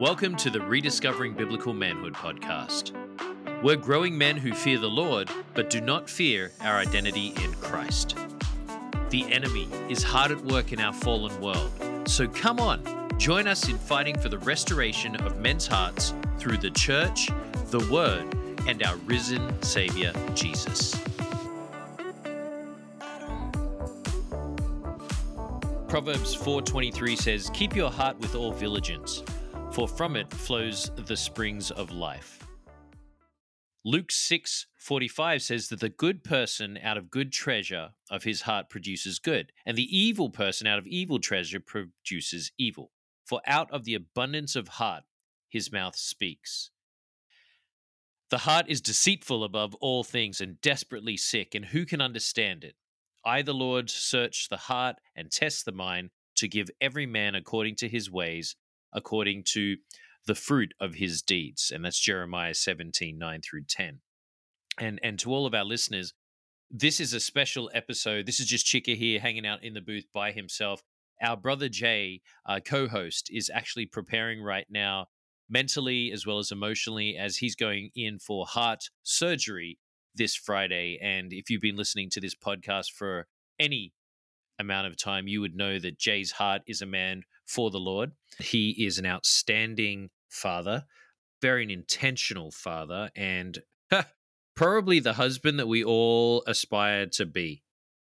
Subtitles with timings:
[0.00, 2.92] Welcome to the Rediscovering Biblical Manhood podcast.
[3.62, 8.16] We're growing men who fear the Lord, but do not fear our identity in Christ.
[9.10, 11.70] The enemy is hard at work in our fallen world,
[12.06, 12.82] so come on,
[13.18, 17.28] join us in fighting for the restoration of men's hearts through the church,
[17.66, 18.24] the Word,
[18.66, 20.98] and our risen Savior, Jesus.
[25.88, 29.22] Proverbs 4:23 says, "Keep your heart with all diligence,
[29.72, 32.46] for from it flows the springs of life."
[33.84, 39.18] Luke 6:45 says that the good person out of good treasure of his heart produces
[39.18, 42.92] good, and the evil person out of evil treasure produces evil.
[43.24, 45.04] For out of the abundance of heart
[45.48, 46.70] his mouth speaks.
[48.28, 52.76] The heart is deceitful above all things and desperately sick, and who can understand it?
[53.24, 57.76] I, the Lord, search the heart and test the mind to give every man according
[57.76, 58.56] to his ways,
[58.92, 59.76] according to
[60.26, 61.72] the fruit of his deeds.
[61.74, 64.00] And that's Jeremiah 17, 9 through 10.
[64.78, 66.14] And, and to all of our listeners,
[66.70, 68.26] this is a special episode.
[68.26, 70.82] This is just Chika here hanging out in the booth by himself.
[71.22, 72.22] Our brother Jay,
[72.64, 75.06] co host, is actually preparing right now,
[75.48, 79.78] mentally as well as emotionally, as he's going in for heart surgery
[80.14, 80.98] this Friday.
[81.02, 83.26] And if you've been listening to this podcast for
[83.58, 83.92] any
[84.58, 88.12] amount of time, you would know that Jay's heart is a man for the Lord.
[88.38, 90.84] He is an outstanding father,
[91.42, 93.58] very an intentional father, and
[94.56, 97.62] probably the husband that we all aspire to be.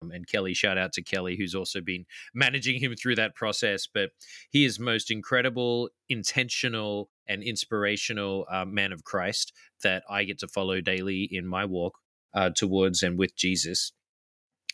[0.02, 3.88] Um, and Kelly, shout out to Kelly, who's also been managing him through that process.
[3.92, 4.10] But
[4.50, 10.48] he is most incredible, intentional, and inspirational uh, man of Christ that I get to
[10.48, 12.00] follow daily in my walk
[12.34, 13.92] uh, towards and with Jesus.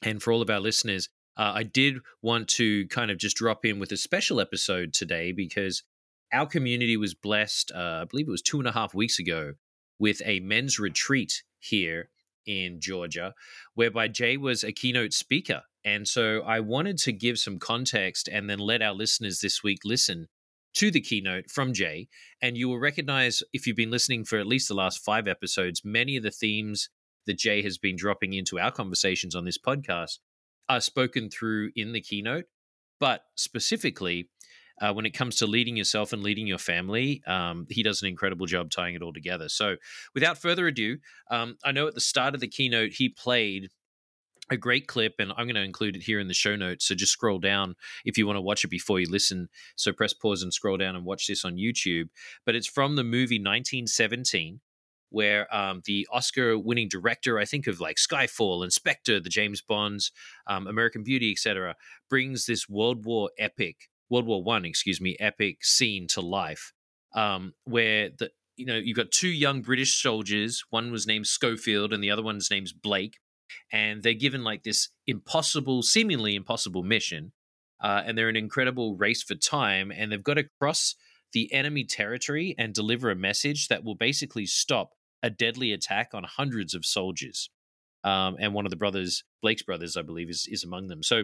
[0.02, 3.66] And for all of our listeners, uh, I did want to kind of just drop
[3.66, 5.84] in with a special episode today because
[6.32, 9.54] our community was blessed, uh, I believe it was two and a half weeks ago,
[10.00, 12.10] with a men's retreat here
[12.46, 13.34] in Georgia,
[13.74, 15.62] whereby Jay was a keynote speaker.
[15.86, 19.80] And so I wanted to give some context and then let our listeners this week
[19.86, 20.28] listen
[20.76, 22.08] to the keynote from Jay.
[22.42, 25.82] And you will recognize, if you've been listening for at least the last five episodes,
[25.84, 26.90] many of the themes
[27.28, 30.18] that Jay has been dropping into our conversations on this podcast
[30.70, 32.46] are spoken through in the keynote.
[33.00, 34.30] But specifically,
[34.82, 38.08] uh, when it comes to leading yourself and leading your family, um, he does an
[38.08, 39.50] incredible job tying it all together.
[39.50, 39.76] So,
[40.14, 40.98] without further ado,
[41.30, 43.70] um, I know at the start of the keynote, he played
[44.50, 46.88] a great clip, and I'm going to include it here in the show notes.
[46.88, 49.50] So, just scroll down if you want to watch it before you listen.
[49.76, 52.10] So, press pause and scroll down and watch this on YouTube.
[52.46, 54.60] But it's from the movie 1917
[55.14, 60.12] where um, the Oscar winning director, I think of like Skyfall, Inspector, the James Bonds,
[60.48, 61.76] um, American Beauty, etc.,
[62.10, 66.74] brings this World War epic World War One, excuse me, epic scene to life,
[67.16, 70.64] um, where the you know you've got two young British soldiers.
[70.72, 73.18] One was named Schofield, and the other one's name's Blake,
[73.72, 77.34] and they're given like this impossible, seemingly impossible mission,
[77.82, 80.96] uh, and they're an incredible race for time, and they've got to cross
[81.34, 84.92] the enemy territory and deliver a message that will basically stop
[85.24, 87.50] a deadly attack on hundreds of soldiers.
[88.04, 91.02] Um, and one of the brothers, Blake's brothers, I believe, is is among them.
[91.02, 91.24] So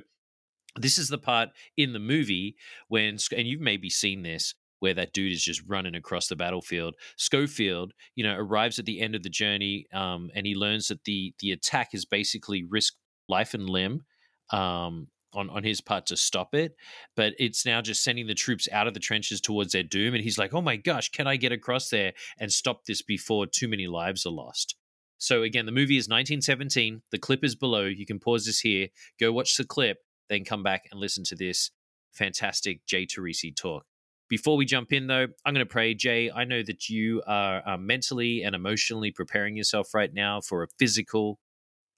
[0.76, 2.56] this is the part in the movie
[2.88, 6.96] when, and you've maybe seen this, where that dude is just running across the battlefield.
[7.18, 11.04] Schofield, you know, arrives at the end of the journey, um, and he learns that
[11.04, 12.94] the the attack is basically risk
[13.28, 14.06] life and limb
[14.52, 16.76] um, on on his part to stop it,
[17.16, 20.14] but it's now just sending the troops out of the trenches towards their doom.
[20.14, 23.46] And he's like, "Oh my gosh, can I get across there and stop this before
[23.46, 24.76] too many lives are lost?"
[25.18, 27.02] So again, the movie is 1917.
[27.12, 27.86] The clip is below.
[27.86, 28.88] You can pause this here.
[29.20, 31.72] Go watch the clip then come back and listen to this
[32.14, 33.86] fantastic Jay Teresi talk.
[34.30, 35.96] Before we jump in, though, I'm going to pray.
[35.96, 40.62] Jay, I know that you are uh, mentally and emotionally preparing yourself right now for
[40.62, 41.40] a physical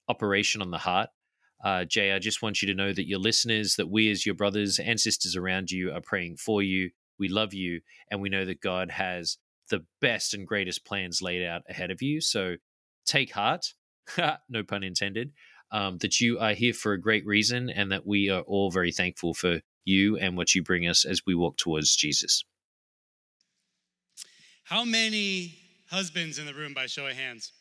[0.07, 1.09] operation on the heart.
[1.63, 4.35] Uh, Jay, I just want you to know that your listeners, that we as your
[4.35, 6.89] brothers and sisters around you are praying for you.
[7.19, 9.37] We love you, and we know that God has
[9.69, 12.19] the best and greatest plans laid out ahead of you.
[12.19, 12.55] So
[13.05, 13.73] take heart,
[14.49, 15.31] no pun intended,
[15.71, 18.91] um, that you are here for a great reason and that we are all very
[18.91, 22.43] thankful for you and what you bring us as we walk towards Jesus.
[24.63, 25.55] How many
[25.89, 27.51] husbands in the room by show of hands?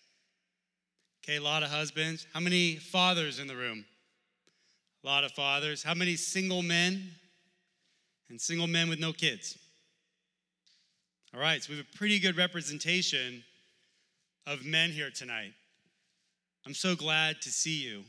[1.25, 2.27] Okay, a lot of husbands.
[2.33, 3.85] How many fathers in the room?
[5.03, 5.83] A lot of fathers.
[5.83, 7.11] How many single men
[8.29, 9.57] and single men with no kids?
[11.33, 13.45] All right, so we have a pretty good representation
[14.47, 15.53] of men here tonight.
[16.67, 18.03] I'm so glad to see you.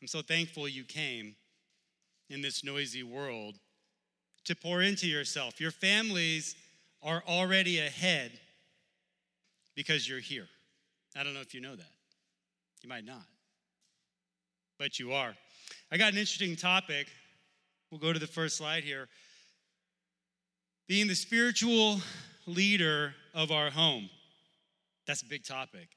[0.00, 1.36] I'm so thankful you came
[2.28, 3.54] in this noisy world
[4.44, 5.60] to pour into yourself.
[5.60, 6.54] Your families
[7.02, 8.32] are already ahead
[9.74, 10.48] because you're here.
[11.16, 11.92] I don't know if you know that.
[12.82, 13.24] You might not,
[14.78, 15.34] but you are.
[15.90, 17.06] I got an interesting topic.
[17.90, 19.08] We'll go to the first slide here.
[20.88, 22.00] Being the spiritual
[22.46, 24.08] leader of our home.
[25.06, 25.88] That's a big topic.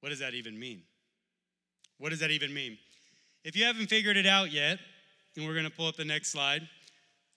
[0.00, 0.82] What does that even mean?
[1.98, 2.78] What does that even mean?
[3.44, 4.78] If you haven't figured it out yet,
[5.36, 6.66] and we're going to pull up the next slide,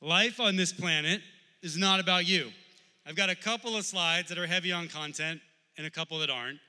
[0.01, 1.21] life on this planet
[1.61, 2.51] is not about you.
[3.05, 5.41] I've got a couple of slides that are heavy on content
[5.77, 6.59] and a couple that aren't.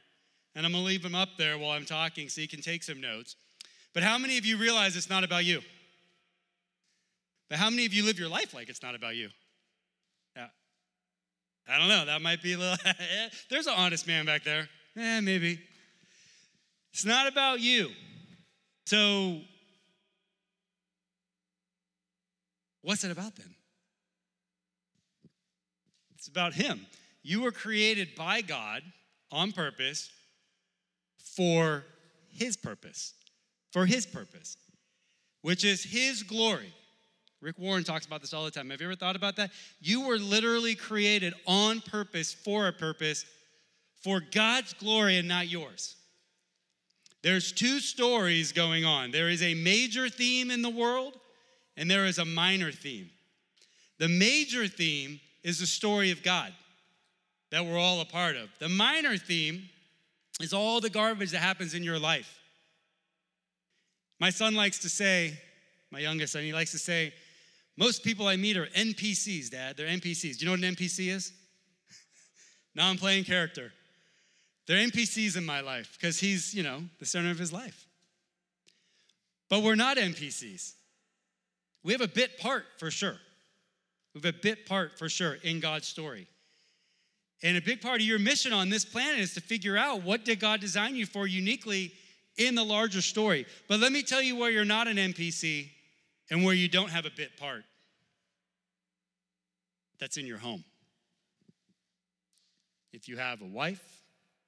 [0.55, 2.83] And I'm going to leave them up there while I'm talking so you can take
[2.83, 3.37] some notes.
[3.93, 5.61] But how many of you realize it's not about you?
[7.49, 9.29] But how many of you live your life like it's not about you?
[10.37, 10.47] Yeah.
[11.69, 12.07] I don't know.
[12.07, 12.77] That might be a little.
[13.51, 14.69] There's an honest man back there.
[14.97, 15.59] Eh, maybe.
[16.93, 17.91] It's not about you.
[18.87, 19.41] So,
[22.83, 23.55] what's it about then?
[26.17, 26.87] It's about Him.
[27.23, 28.83] You were created by God
[29.31, 30.11] on purpose
[31.37, 31.85] for
[32.29, 33.15] His purpose,
[33.73, 34.57] for His purpose,
[35.43, 36.73] which is His glory.
[37.41, 38.69] Rick Warren talks about this all the time.
[38.71, 39.51] Have you ever thought about that?
[39.81, 43.25] You were literally created on purpose for a purpose,
[44.03, 45.97] for God's glory and not yours.
[47.23, 51.19] There's two stories going on there is a major theme in the world,
[51.77, 53.11] and there is a minor theme.
[53.99, 56.53] The major theme is the story of God
[57.51, 58.49] that we're all a part of.
[58.59, 59.69] The minor theme
[60.41, 62.40] is all the garbage that happens in your life.
[64.21, 65.33] My son likes to say,
[65.91, 67.13] my youngest son, he likes to say,
[67.77, 69.79] most people I meet are NPCs, Dad.
[69.79, 70.37] They're NPCs.
[70.37, 71.33] Do you know what an NPC is?
[72.75, 73.73] non-playing character.
[74.67, 77.87] They're NPCs in my life because he's, you know, the center of his life.
[79.49, 80.75] But we're not NPCs.
[81.83, 83.17] We have a bit part for sure.
[84.15, 86.29] We have a bit part for sure in God's story.
[87.43, 90.27] And a big part of your mission on this planet is to figure out what
[90.27, 91.93] did God design you for uniquely
[92.37, 93.47] in the larger story.
[93.69, 95.69] But let me tell you where you're not an NPC
[96.31, 97.65] and where you don't have a bit part.
[99.99, 100.65] That's in your home.
[102.93, 103.83] If you have a wife,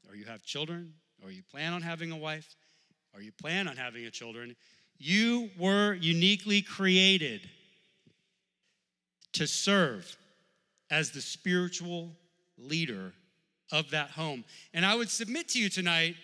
[0.08, 2.56] or you have children, or you plan on having a wife,
[3.14, 4.56] or you plan on having a children,
[4.98, 7.48] you were uniquely created
[9.34, 10.16] to serve
[10.90, 12.10] as the spiritual
[12.58, 13.12] leader
[13.70, 14.44] of that home.
[14.74, 16.16] And I would submit to you tonight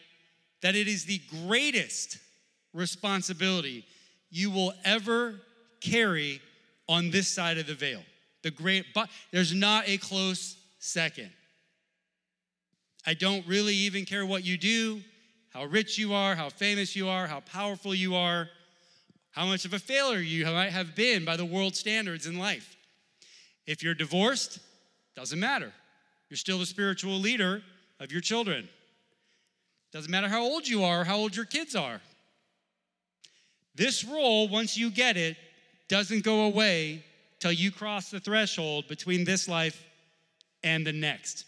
[0.63, 2.19] that it is the greatest
[2.73, 3.85] responsibility
[4.31, 5.41] you will ever
[5.81, 6.41] carry
[6.89, 8.03] on this side of the veil.
[8.43, 11.31] The great, but there's not a close second.
[13.07, 15.01] I don't really even care what you do,
[15.51, 18.49] how rich you are, how famous you are, how powerful you are,
[19.31, 22.77] how much of a failure you might have been by the world standards in life.
[23.67, 24.61] If you're divorced,
[25.15, 25.73] doesn't matter.
[26.29, 27.63] You're still the spiritual leader
[28.01, 28.69] of your children.
[29.93, 32.01] Doesn't matter how old you are or how old your kids are.
[33.75, 35.37] This role, once you get it,
[35.89, 37.05] doesn't go away
[37.41, 39.83] till you cross the threshold between this life
[40.63, 41.45] and the next.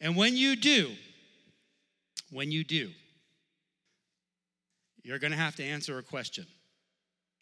[0.00, 0.90] And when you do,
[2.30, 2.90] when you do,
[5.02, 6.46] you're going to have to answer a question.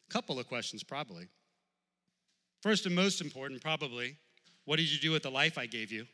[0.08, 1.26] A couple of questions, probably.
[2.62, 4.16] First and most important, probably,
[4.64, 6.06] what did you do with the life I gave you?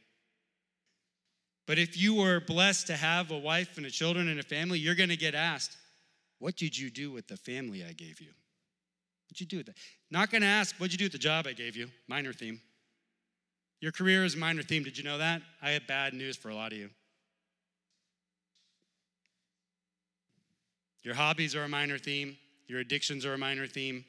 [1.67, 4.79] But if you were blessed to have a wife and a children and a family,
[4.79, 5.77] you're going to get asked,
[6.39, 8.33] What did you do with the family I gave you?
[9.27, 9.77] What'd you do with that?
[10.11, 11.89] Not going to ask, What'd you do with the job I gave you?
[12.07, 12.61] Minor theme.
[13.81, 14.83] Your career is a minor theme.
[14.83, 15.43] Did you know that?
[15.61, 16.91] I have bad news for a lot of you.
[21.03, 22.37] Your hobbies are a minor theme.
[22.67, 24.05] Your addictions are a minor theme.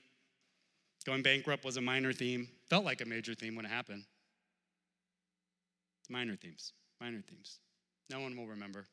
[1.06, 2.48] Going bankrupt was a minor theme.
[2.70, 4.06] Felt like a major theme when it happened.
[6.02, 6.74] It's Minor themes,
[7.06, 7.60] minor themes.
[8.10, 8.86] No one will remember.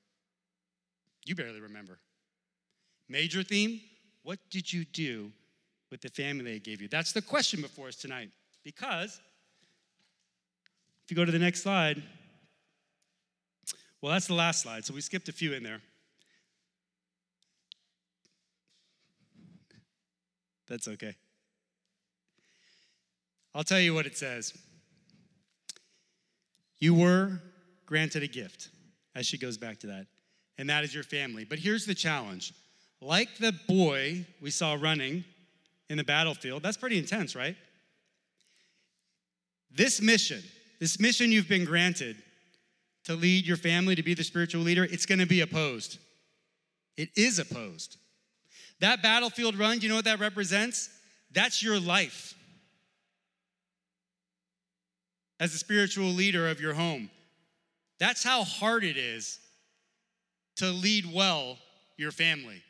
[1.25, 1.99] You barely remember.
[3.09, 3.81] Major theme,
[4.23, 5.33] what did you do
[5.91, 6.89] with the family they gave you?
[6.89, 8.29] That's the question before us tonight.
[8.65, 9.19] Because
[11.05, 12.03] if you go to the next slide,
[14.03, 15.81] well, that's the last slide, so we skipped a few in there.
[20.69, 21.15] That's okay.
[23.55, 24.53] I'll tell you what it says.
[26.79, 27.41] You were
[27.87, 28.69] granted a gift,
[29.15, 30.07] as she goes back to that,
[30.59, 31.45] and that is your family.
[31.45, 32.53] But here's the challenge
[33.01, 35.25] like the boy we saw running
[35.91, 37.57] in the battlefield, that's pretty intense, right?
[39.75, 40.43] This mission,
[40.79, 42.17] this mission you've been granted
[43.05, 45.99] to lead your family, to be the spiritual leader, it's gonna be opposed.
[46.97, 47.97] It is opposed.
[48.81, 50.89] That battlefield run, do you know what that represents?
[51.33, 52.35] That's your life.
[55.43, 57.11] as the spiritual leader of your home.
[58.03, 59.39] That's how hard it is
[60.57, 61.57] to lead well
[61.97, 62.61] your family.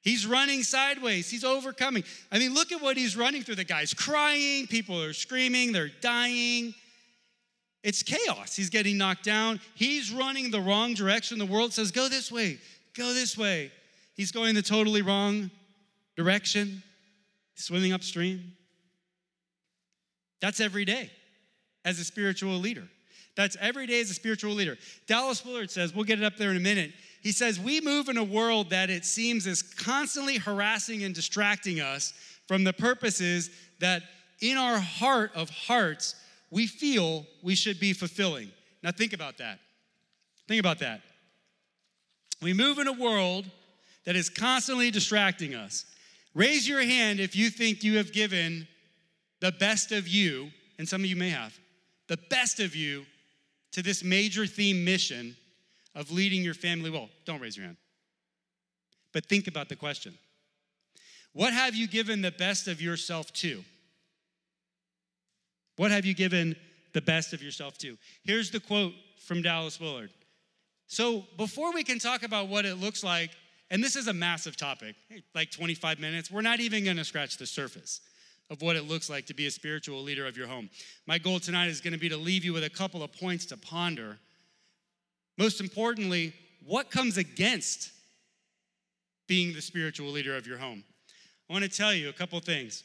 [0.00, 1.28] He's running sideways.
[1.28, 2.04] He's overcoming.
[2.30, 3.56] I mean, look at what he's running through.
[3.56, 6.72] The guy's crying, people are screaming, they're dying.
[7.82, 8.54] It's chaos.
[8.54, 9.58] He's getting knocked down.
[9.74, 11.40] He's running the wrong direction.
[11.40, 12.60] The world says, Go this way,
[12.96, 13.72] go this way.
[14.14, 15.50] He's going the totally wrong
[16.16, 16.84] direction,
[17.56, 18.52] swimming upstream.
[20.40, 21.10] That's every day
[21.84, 22.86] as a spiritual leader.
[23.40, 24.76] That's every day as a spiritual leader.
[25.06, 26.92] Dallas Willard says, we'll get it up there in a minute.
[27.22, 31.80] He says, We move in a world that it seems is constantly harassing and distracting
[31.80, 32.12] us
[32.46, 34.02] from the purposes that
[34.42, 36.16] in our heart of hearts
[36.50, 38.50] we feel we should be fulfilling.
[38.82, 39.58] Now, think about that.
[40.46, 41.00] Think about that.
[42.42, 43.46] We move in a world
[44.04, 45.86] that is constantly distracting us.
[46.34, 48.68] Raise your hand if you think you have given
[49.40, 51.58] the best of you, and some of you may have,
[52.08, 53.06] the best of you
[53.72, 55.36] to this major theme mission
[55.94, 57.08] of leading your family well.
[57.24, 57.76] Don't raise your hand.
[59.12, 60.16] But think about the question
[61.32, 63.64] What have you given the best of yourself to?
[65.76, 66.56] What have you given
[66.92, 67.96] the best of yourself to?
[68.24, 68.92] Here's the quote
[69.24, 70.10] from Dallas Willard.
[70.88, 73.30] So, before we can talk about what it looks like,
[73.70, 74.96] and this is a massive topic,
[75.34, 78.00] like 25 minutes, we're not even gonna scratch the surface
[78.50, 80.68] of what it looks like to be a spiritual leader of your home.
[81.06, 83.56] My goal tonight is gonna be to leave you with a couple of points to
[83.56, 84.18] ponder
[85.40, 86.34] most importantly,
[86.66, 87.92] what comes against
[89.26, 90.84] being the spiritual leader of your home?
[91.48, 92.84] I want to tell you a couple things.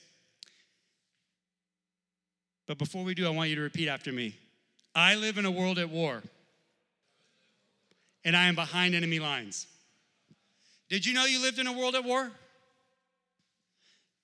[2.65, 4.37] But before we do, I want you to repeat after me.
[4.95, 6.23] I live in a world at war,
[8.23, 9.67] and I am behind enemy lines.
[10.87, 12.31] Did you know you lived in a world at war?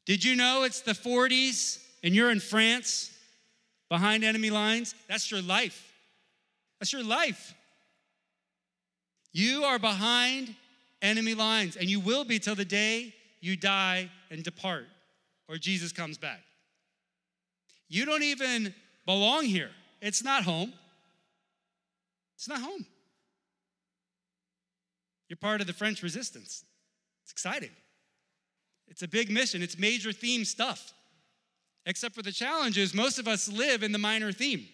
[0.06, 3.12] Did you know it's the 40s and you're in France
[3.90, 4.96] behind enemy lines?
[5.08, 5.92] That's your life.
[6.80, 7.54] That's your life.
[9.34, 10.56] You are behind
[11.02, 14.88] enemy lines, and you will be till the day you die and depart
[15.48, 16.40] or Jesus comes back.
[17.90, 18.74] You don't even
[19.06, 19.72] belong here.
[20.02, 20.72] It's not home.
[22.38, 22.86] It's not home.
[25.28, 26.64] You're part of the French resistance.
[27.24, 27.70] It's exciting.
[28.92, 30.94] It's a big mission, it's major theme stuff.
[31.86, 34.68] Except for the challenges, most of us live in the minor theme.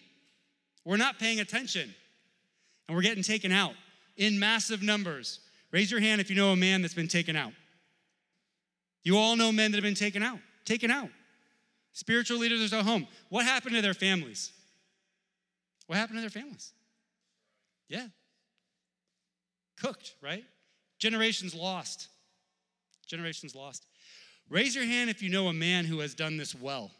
[0.84, 1.94] We're not paying attention
[2.86, 3.74] and we're getting taken out
[4.16, 5.40] in massive numbers.
[5.70, 7.52] Raise your hand if you know a man that's been taken out.
[9.04, 11.08] You all know men that have been taken out, taken out.
[11.92, 13.06] Spiritual leaders are at home.
[13.28, 14.52] What happened to their families?
[15.86, 16.72] What happened to their families?
[17.88, 18.06] Yeah.
[19.80, 20.44] Cooked, right?
[20.98, 22.08] Generations lost.
[23.06, 23.86] Generations lost.
[24.50, 26.90] Raise your hand if you know a man who has done this well.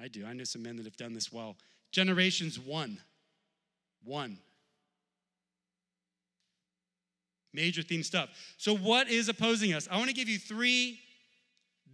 [0.00, 0.24] I do.
[0.24, 1.56] I know some men that have done this well.
[1.92, 2.98] Generations one.
[4.04, 4.38] One.
[7.52, 8.30] Major theme stuff.
[8.56, 9.88] So, what is opposing us?
[9.90, 11.00] I want to give you three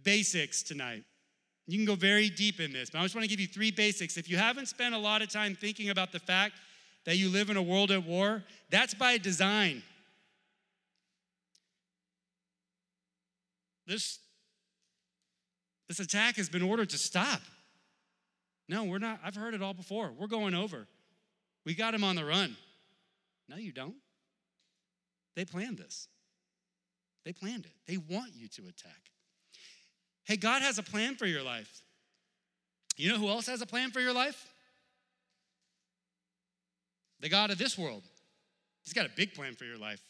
[0.03, 1.03] basics tonight.
[1.65, 3.71] You can go very deep in this, but I just want to give you three
[3.71, 4.17] basics.
[4.17, 6.53] If you haven't spent a lot of time thinking about the fact
[7.05, 9.81] that you live in a world at war, that's by design.
[13.87, 14.19] This,
[15.87, 17.41] this attack has been ordered to stop.
[18.69, 19.19] No, we're not.
[19.23, 20.11] I've heard it all before.
[20.11, 20.87] We're going over.
[21.65, 22.57] We got him on the run.
[23.47, 23.95] No, you don't.
[25.35, 26.07] They planned this.
[27.23, 27.71] They planned it.
[27.87, 29.11] They want you to attack.
[30.25, 31.81] Hey, God has a plan for your life.
[32.97, 34.45] You know who else has a plan for your life?
[37.21, 38.03] The God of this world.
[38.83, 40.01] He's got a big plan for your life.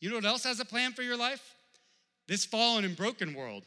[0.00, 1.54] You know what else has a plan for your life?
[2.28, 3.64] This fallen and broken world.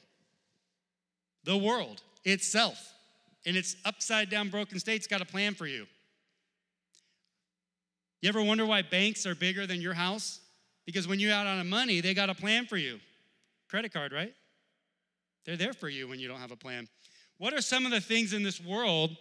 [1.43, 2.93] The world itself,
[3.43, 5.87] in its upside down broken state, has got a plan for you.
[8.21, 10.39] You ever wonder why banks are bigger than your house?
[10.85, 12.99] Because when you're out on money, they got a plan for you.
[13.67, 14.33] Credit card, right?
[15.45, 16.87] They're there for you when you don't have a plan.
[17.39, 19.17] What are some of the things in this world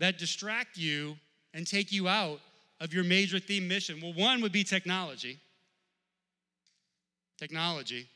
[0.00, 1.16] that distract you
[1.52, 2.40] and take you out
[2.80, 4.00] of your major theme mission?
[4.00, 5.38] Well, one would be technology.
[7.36, 8.06] Technology.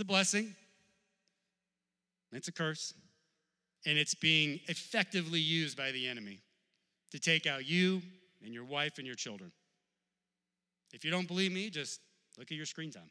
[0.00, 0.54] It's a blessing,
[2.32, 2.94] it's a curse,
[3.84, 6.40] and it's being effectively used by the enemy
[7.10, 8.00] to take out you
[8.42, 9.52] and your wife and your children.
[10.94, 12.00] If you don't believe me, just
[12.38, 13.10] look at your screen time.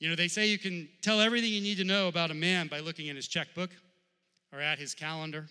[0.00, 2.66] You know, they say you can tell everything you need to know about a man
[2.66, 3.70] by looking in his checkbook
[4.52, 5.46] or at his calendar.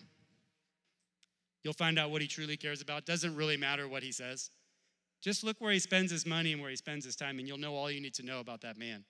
[1.62, 3.06] You'll find out what he truly cares about.
[3.06, 4.50] Doesn't really matter what he says.
[5.22, 7.56] Just look where he spends his money and where he spends his time, and you'll
[7.56, 9.02] know all you need to know about that man.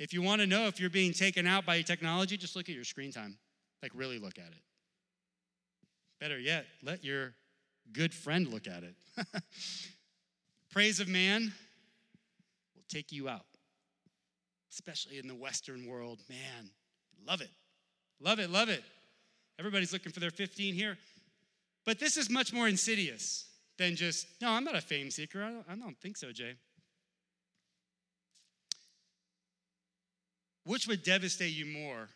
[0.00, 2.74] If you want to know if you're being taken out by technology, just look at
[2.74, 3.36] your screen time.
[3.82, 4.62] Like, really look at it.
[6.18, 7.34] Better yet, let your
[7.92, 8.94] good friend look at it.
[10.70, 11.52] Praise of man
[12.74, 13.44] will take you out,
[14.72, 16.20] especially in the Western world.
[16.30, 16.70] Man,
[17.28, 17.50] love it.
[18.20, 18.82] Love it, love it.
[19.58, 20.96] Everybody's looking for their 15 here.
[21.84, 23.44] But this is much more insidious
[23.76, 25.42] than just, no, I'm not a fame seeker.
[25.42, 26.54] I don't, I don't think so, Jay.
[30.70, 32.08] Which would devastate you more?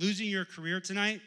[0.00, 1.20] Losing your career tonight?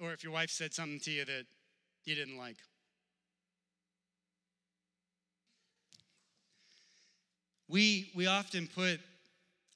[0.00, 1.44] Or if your wife said something to you that
[2.06, 2.56] you didn't like?
[7.68, 9.00] We, we often put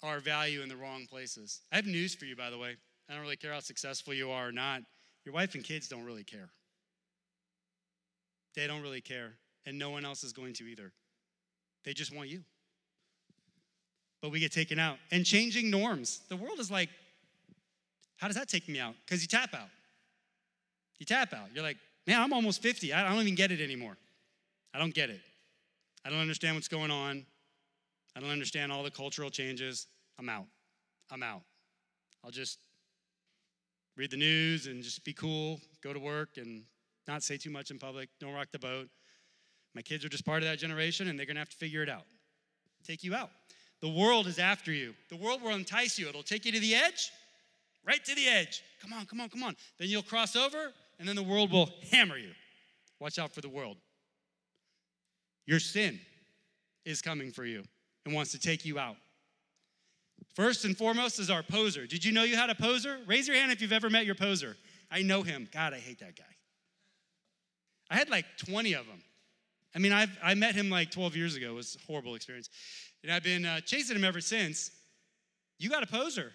[0.03, 1.61] our value in the wrong places.
[1.71, 2.77] I have news for you, by the way.
[3.11, 4.81] I don't really care how successful you are or not.
[5.27, 6.49] Your wife and kids don't really care.
[8.54, 9.32] They don't really care,
[9.66, 10.92] and no one else is going to either.
[11.84, 12.42] They just want you.
[14.23, 14.96] But we get taken out.
[15.11, 16.20] And changing norms.
[16.28, 16.88] The world is like,
[18.16, 18.94] how does that take me out?
[19.04, 19.68] Because you tap out.
[20.99, 21.49] You tap out.
[21.52, 22.92] You're like, man, I'm almost 50.
[22.92, 23.96] I don't even get it anymore.
[24.73, 25.20] I don't get it.
[26.04, 27.26] I don't understand what's going on.
[28.16, 29.87] I don't understand all the cultural changes.
[30.18, 30.46] I'm out.
[31.11, 31.42] I'm out.
[32.25, 32.58] I'll just
[33.96, 36.62] read the news and just be cool, go to work and
[37.06, 38.88] not say too much in public, don't rock the boat.
[39.75, 41.88] My kids are just part of that generation and they're gonna have to figure it
[41.88, 42.04] out.
[42.87, 43.30] Take you out.
[43.80, 44.94] The world is after you.
[45.11, 46.08] The world will entice you.
[46.08, 47.11] It'll take you to the edge,
[47.87, 48.62] right to the edge.
[48.80, 49.56] Come on, come on, come on.
[49.78, 52.30] Then you'll cross over and then the world will hammer you.
[53.00, 53.76] Watch out for the world.
[55.46, 56.00] Your sin
[56.84, 57.64] is coming for you
[58.06, 58.96] and wants to take you out.
[60.34, 61.87] First and foremost is our poser.
[61.87, 62.99] Did you know you had a poser?
[63.06, 64.56] Raise your hand if you've ever met your poser.
[64.90, 65.49] I know him.
[65.52, 66.25] God, I hate that guy.
[67.91, 69.03] I had like 20 of them.
[69.75, 71.50] I mean, I've, I met him like 12 years ago.
[71.50, 72.49] It was a horrible experience.
[73.03, 74.71] And I've been uh, chasing him ever since.
[75.58, 76.32] You got a poser.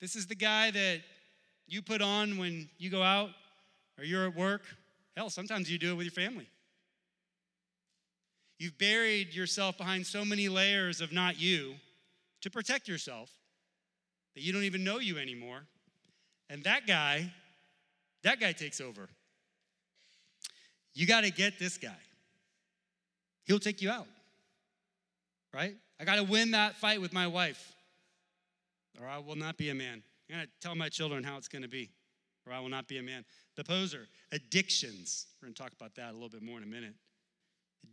[0.00, 1.00] This is the guy that
[1.66, 3.30] you put on when you go out
[3.98, 4.62] or you're at work.
[5.16, 6.48] Hell, sometimes you do it with your family.
[8.58, 11.74] You've buried yourself behind so many layers of not you
[12.42, 13.30] to protect yourself
[14.34, 15.62] that you don't even know you anymore.
[16.48, 17.32] And that guy,
[18.22, 19.08] that guy takes over.
[20.94, 21.96] You got to get this guy.
[23.44, 24.06] He'll take you out,
[25.52, 25.74] right?
[25.98, 27.74] I got to win that fight with my wife,
[29.00, 30.02] or I will not be a man.
[30.28, 31.90] I'm going to tell my children how it's going to be,
[32.46, 33.24] or I will not be a man.
[33.56, 35.26] The poser, addictions.
[35.40, 36.94] We're going to talk about that a little bit more in a minute.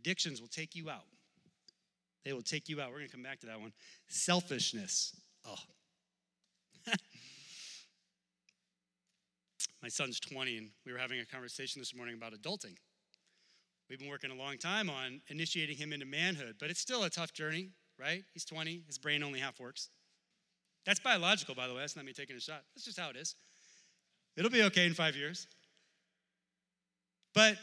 [0.00, 1.06] Addictions will take you out.
[2.24, 2.90] They will take you out.
[2.90, 3.72] We're going to come back to that one.
[4.08, 5.16] Selfishness.
[5.46, 5.56] Oh.
[9.82, 12.76] My son's 20, and we were having a conversation this morning about adulting.
[13.88, 17.10] We've been working a long time on initiating him into manhood, but it's still a
[17.10, 18.22] tough journey, right?
[18.34, 19.88] He's 20, his brain only half works.
[20.84, 21.80] That's biological, by the way.
[21.80, 22.62] That's not me taking a shot.
[22.74, 23.34] That's just how it is.
[24.36, 25.46] It'll be okay in five years.
[27.34, 27.56] But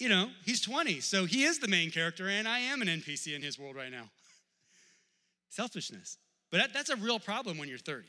[0.00, 3.36] you know, he's 20, so he is the main character, and I am an NPC
[3.36, 4.04] in his world right now.
[5.50, 6.16] Selfishness.
[6.50, 8.08] But that, that's a real problem when you're 30.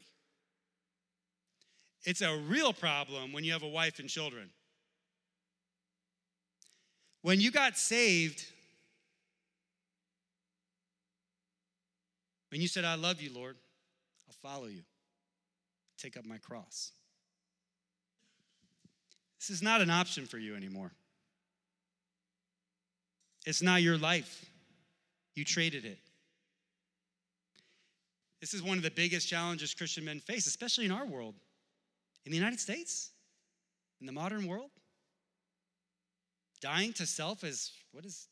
[2.06, 4.50] It's a real problem when you have a wife and children.
[7.22, 8.44] When you got saved,
[12.50, 13.56] when you said, I love you, Lord,
[14.28, 14.82] I'll follow you,
[15.98, 16.92] take up my cross.
[19.40, 20.92] This is not an option for you anymore.
[23.46, 24.46] It's not your life.
[25.34, 25.98] You traded it.
[28.40, 31.36] This is one of the biggest challenges Christian men face, especially in our world.
[32.26, 33.12] In the United States,
[34.00, 34.70] in the modern world.
[36.62, 38.28] Dying to self is what is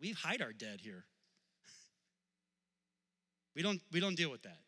[0.00, 1.04] we hide our dead here.
[3.54, 4.58] We don't we don't deal with that.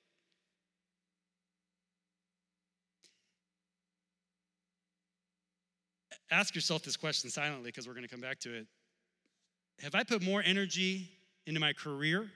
[6.31, 8.67] Ask yourself this question silently because we're going to come back to it
[9.83, 11.09] have I put more energy
[11.47, 12.29] into my career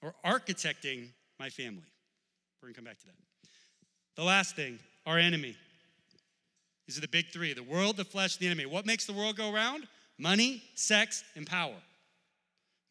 [0.00, 1.82] or architecting my family?
[2.60, 3.16] We're gonna come back to that.
[4.16, 5.56] The last thing, our enemy.
[6.86, 8.66] These are the big three the world, the flesh, the enemy.
[8.66, 9.86] What makes the world go round?
[10.18, 11.74] Money, sex, and power.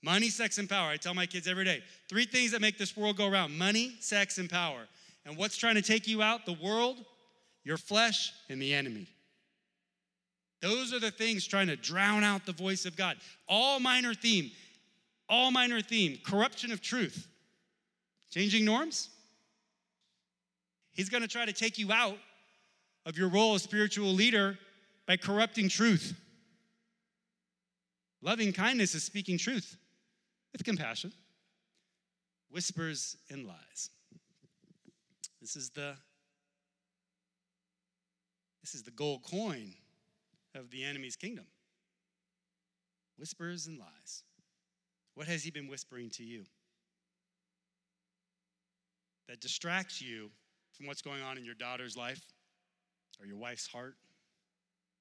[0.04, 0.90] Money, sex, and power.
[0.90, 3.96] I tell my kids every day three things that make this world go round money,
[4.00, 4.88] sex, and power.
[5.26, 6.46] And what's trying to take you out?
[6.46, 6.98] The world,
[7.64, 9.08] your flesh, and the enemy.
[10.62, 13.18] Those are the things trying to drown out the voice of God.
[13.48, 14.52] All minor theme,
[15.28, 17.28] all minor theme, corruption of truth,
[18.32, 19.10] changing norms.
[20.94, 22.18] He's going to try to take you out
[23.06, 24.58] of your role as spiritual leader
[25.08, 26.16] by corrupting truth.
[28.22, 29.78] Loving kindness is speaking truth
[30.52, 31.12] with compassion.
[32.52, 33.90] Whispers and lies.
[35.42, 35.96] This is the
[38.62, 39.74] this is the gold coin
[40.54, 41.46] of the enemy's kingdom.
[43.18, 44.24] Whispers and lies.
[45.16, 46.44] What has he been whispering to you?
[49.28, 50.30] That distracts you
[50.74, 52.22] from what's going on in your daughter's life
[53.20, 53.96] or your wife's heart?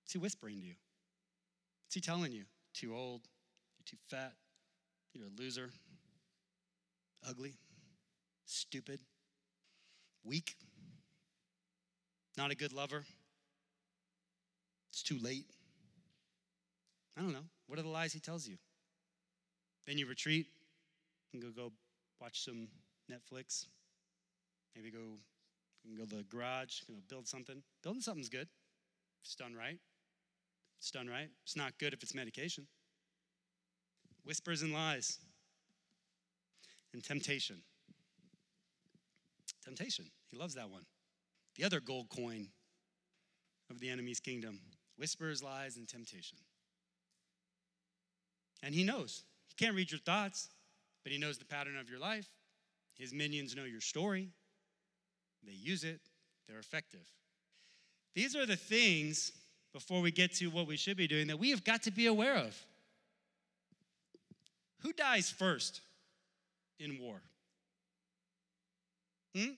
[0.02, 0.74] What's he whispering to you?
[1.86, 2.44] What's he telling you?
[2.74, 3.22] Too old,
[3.78, 4.32] you're too fat,
[5.12, 5.70] you're a loser,
[7.28, 7.54] ugly,
[8.44, 9.00] stupid,
[10.24, 10.56] weak,
[12.36, 13.04] not a good lover.
[14.90, 15.46] It's too late.
[17.16, 17.44] I don't know.
[17.66, 18.56] What are the lies he tells you?
[19.86, 20.46] Then you retreat
[21.32, 21.72] and go go
[22.20, 22.68] watch some
[23.10, 23.66] Netflix.
[24.74, 25.18] Maybe go
[25.84, 27.62] you can go to the garage, you know, build something.
[27.82, 28.48] Building something's good.
[29.22, 29.78] It's done right.
[30.78, 31.28] It's done right.
[31.44, 32.66] It's not good if it's medication.
[34.24, 35.18] Whispers and lies.
[36.92, 37.56] And temptation.
[39.64, 40.06] Temptation.
[40.30, 40.84] He loves that one.
[41.56, 42.48] The other gold coin
[43.70, 44.60] of the enemy's kingdom
[45.00, 46.36] whispers, lies, and temptation.
[48.62, 49.24] And he knows.
[49.48, 50.50] He can't read your thoughts,
[51.02, 52.28] but he knows the pattern of your life.
[52.94, 54.28] His minions know your story.
[55.44, 56.00] They use it,
[56.48, 57.06] they're effective.
[58.14, 59.32] These are the things,
[59.72, 62.06] before we get to what we should be doing, that we have got to be
[62.06, 62.56] aware of.
[64.82, 65.80] Who dies first
[66.78, 67.20] in war?
[69.34, 69.52] Hmm?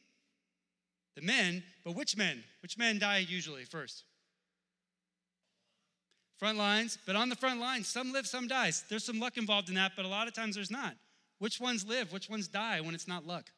[1.15, 2.43] The men, but which men?
[2.63, 4.05] Which men die usually first?
[6.39, 8.73] Front lines, but on the front lines, some live, some die.
[8.89, 10.97] There's some luck involved in that, but a lot of times there's not.
[11.39, 12.13] Which ones live?
[12.13, 13.51] Which ones die when it's not luck?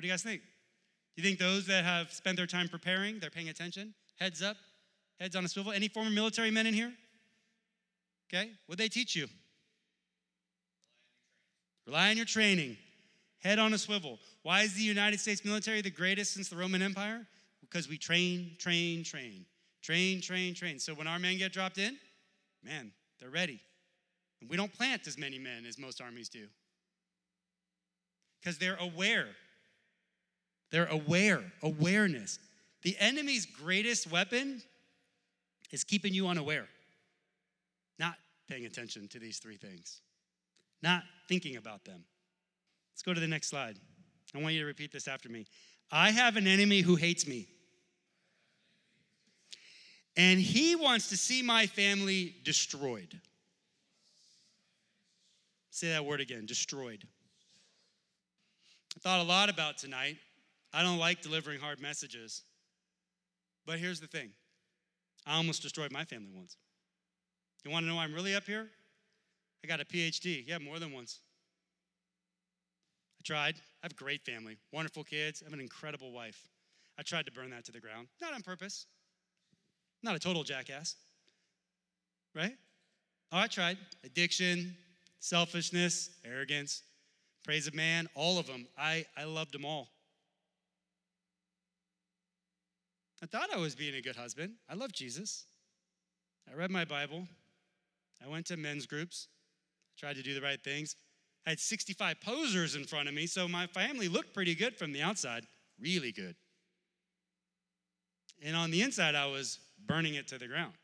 [0.00, 0.40] What do you guys think?
[0.40, 3.92] Do you think those that have spent their time preparing, they're paying attention?
[4.18, 4.56] Heads up,
[5.18, 5.72] heads on a swivel.
[5.72, 6.90] Any former military men in here?
[8.32, 9.26] Okay, what they teach you?
[11.86, 12.78] Rely on your training.
[13.40, 14.18] Head on a swivel.
[14.42, 17.26] Why is the United States military the greatest since the Roman Empire?
[17.60, 19.44] Because we train, train, train.
[19.82, 20.78] Train, train, train.
[20.78, 21.98] So when our men get dropped in,
[22.64, 23.60] man, they're ready.
[24.40, 26.46] And we don't plant as many men as most armies do.
[28.40, 29.26] Because they're aware
[30.70, 32.38] they're aware, awareness.
[32.82, 34.62] The enemy's greatest weapon
[35.70, 36.68] is keeping you unaware,
[37.98, 38.14] not
[38.48, 40.00] paying attention to these three things,
[40.82, 42.04] not thinking about them.
[42.92, 43.76] Let's go to the next slide.
[44.34, 45.46] I want you to repeat this after me.
[45.90, 47.48] I have an enemy who hates me.
[50.16, 53.20] And he wants to see my family destroyed.
[55.70, 57.06] Say that word again destroyed.
[58.96, 60.16] I thought a lot about tonight
[60.72, 62.42] I don't like delivering hard messages.
[63.66, 64.30] But here's the thing
[65.26, 66.56] I almost destroyed my family once.
[67.64, 68.68] You want to know why I'm really up here?
[69.62, 70.44] I got a PhD.
[70.46, 71.20] Yeah, more than once.
[73.20, 73.56] I tried.
[73.56, 75.42] I have a great family, wonderful kids.
[75.42, 76.48] I have an incredible wife.
[76.98, 78.86] I tried to burn that to the ground, not on purpose.
[80.02, 80.96] Not a total jackass,
[82.34, 82.54] right?
[83.32, 83.76] Oh, I tried.
[84.02, 84.74] Addiction,
[85.18, 86.82] selfishness, arrogance,
[87.44, 88.66] praise of man, all of them.
[88.78, 89.88] I, I loved them all.
[93.22, 94.54] I thought I was being a good husband.
[94.68, 95.44] I love Jesus.
[96.50, 97.26] I read my Bible.
[98.24, 99.28] I went to men's groups,
[99.96, 100.96] I tried to do the right things.
[101.46, 104.92] I had 65 posers in front of me, so my family looked pretty good from
[104.92, 105.44] the outside,
[105.80, 106.36] really good.
[108.42, 110.74] And on the inside, I was burning it to the ground.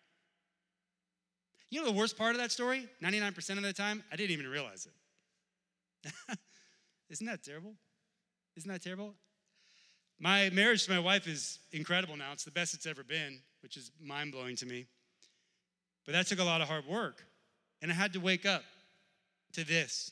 [1.70, 2.87] You know the worst part of that story?
[3.03, 4.87] 99% of the time, I didn't even realize
[6.07, 6.12] it.
[7.11, 7.75] Isn't that terrible?
[8.57, 9.14] Isn't that terrible?
[10.18, 12.33] My marriage to my wife is incredible now.
[12.33, 14.87] It's the best it's ever been, which is mind blowing to me.
[16.07, 17.22] But that took a lot of hard work.
[17.83, 18.62] And I had to wake up
[19.52, 20.11] to this.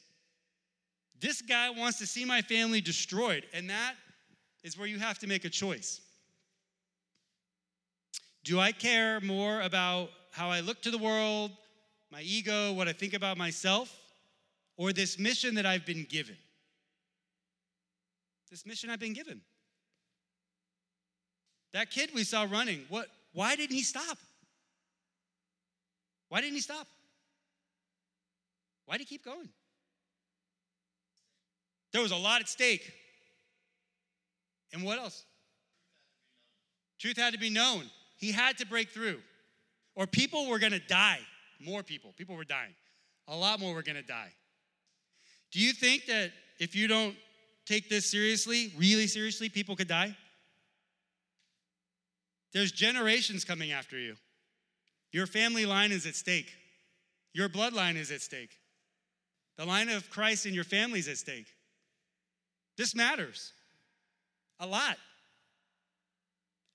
[1.20, 3.46] This guy wants to see my family destroyed.
[3.54, 3.94] And that
[4.62, 6.00] is where you have to make a choice.
[8.42, 11.50] Do I care more about how I look to the world,
[12.10, 13.96] my ego, what I think about myself,
[14.76, 16.36] or this mission that I've been given?
[18.50, 19.40] This mission I've been given.
[21.74, 24.16] That kid we saw running, what, why didn't he stop?
[26.28, 26.86] Why didn't he stop?
[28.86, 29.48] Why did he keep going?
[31.92, 32.92] There was a lot at stake.
[34.72, 35.24] And what else?
[37.00, 37.84] Truth had to be known.
[38.18, 39.20] He had to break through.
[39.96, 41.20] Or people were going to die.
[41.60, 42.12] More people.
[42.16, 42.74] People were dying.
[43.26, 44.32] A lot more were going to die.
[45.50, 47.16] Do you think that if you don't
[47.66, 50.16] take this seriously, really seriously, people could die?
[52.54, 54.14] There's generations coming after you.
[55.12, 56.52] Your family line is at stake.
[57.32, 58.56] Your bloodline is at stake.
[59.58, 61.48] The line of Christ in your family is at stake.
[62.78, 63.52] This matters
[64.60, 64.96] a lot.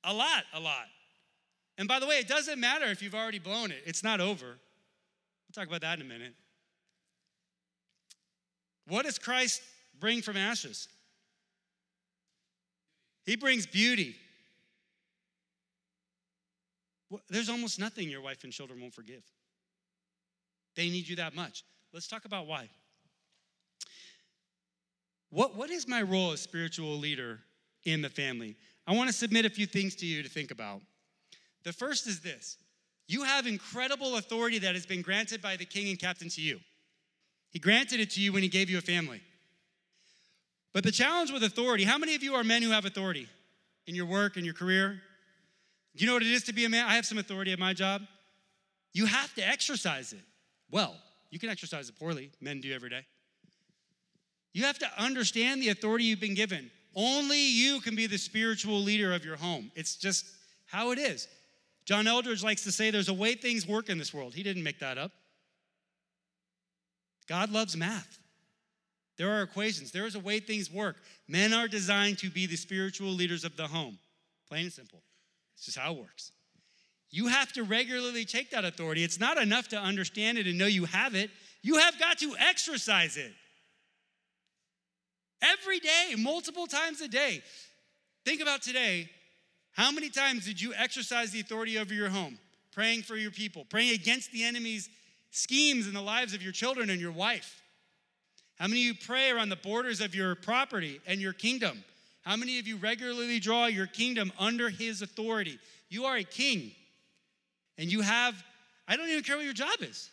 [0.03, 0.85] A lot, a lot.
[1.77, 4.45] And by the way, it doesn't matter if you've already blown it, it's not over.
[4.45, 6.33] We'll talk about that in a minute.
[8.87, 9.61] What does Christ
[9.99, 10.87] bring from ashes?
[13.25, 14.15] He brings beauty.
[17.29, 19.23] There's almost nothing your wife and children won't forgive.
[20.75, 21.63] They need you that much.
[21.93, 22.69] Let's talk about why.
[25.31, 27.39] What, what is my role as spiritual leader
[27.85, 28.55] in the family?
[28.87, 30.81] I want to submit a few things to you to think about.
[31.63, 32.57] The first is this
[33.07, 36.59] you have incredible authority that has been granted by the king and captain to you.
[37.51, 39.21] He granted it to you when he gave you a family.
[40.73, 43.27] But the challenge with authority, how many of you are men who have authority
[43.87, 45.01] in your work, in your career?
[45.95, 46.85] Do you know what it is to be a man?
[46.85, 48.03] I have some authority at my job.
[48.93, 50.21] You have to exercise it
[50.71, 50.95] well.
[51.29, 53.05] You can exercise it poorly, men do every day.
[54.53, 56.71] You have to understand the authority you've been given.
[56.95, 59.71] Only you can be the spiritual leader of your home.
[59.75, 60.25] It's just
[60.65, 61.27] how it is.
[61.85, 64.33] John Eldredge likes to say there's a way things work in this world.
[64.33, 65.11] He didn't make that up.
[67.27, 68.17] God loves math.
[69.17, 69.91] There are equations.
[69.91, 70.97] There is a way things work.
[71.27, 73.99] Men are designed to be the spiritual leaders of the home.
[74.47, 75.01] Plain and simple.
[75.59, 76.31] It's just how it works.
[77.11, 79.03] You have to regularly take that authority.
[79.03, 81.31] It's not enough to understand it and know you have it.
[81.61, 83.33] You have got to exercise it.
[85.41, 87.41] Every day, multiple times a day.
[88.23, 89.09] Think about today.
[89.73, 92.39] How many times did you exercise the authority over your home,
[92.71, 94.89] praying for your people, praying against the enemy's
[95.31, 97.61] schemes in the lives of your children and your wife?
[98.57, 101.83] How many of you pray around the borders of your property and your kingdom?
[102.29, 105.57] How many of you regularly draw your kingdom under his authority?
[105.89, 106.73] You are a king,
[107.79, 108.35] and you have,
[108.87, 110.11] I don't even care what your job is.